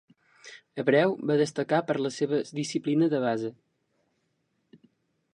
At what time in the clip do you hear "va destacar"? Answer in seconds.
1.31-1.81